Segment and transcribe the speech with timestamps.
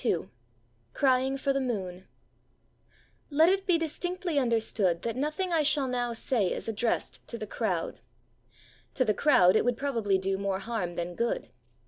[0.03, 0.29] II
[0.93, 2.07] CRYING FOR THE MOON
[3.29, 7.37] Let it be distinctly understood that nothing that I shall now say is addressed to
[7.37, 7.99] the crowd.
[8.95, 11.49] To the crowd it would probably do more harm than good.